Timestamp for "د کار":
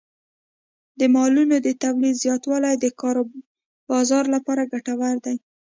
2.79-3.15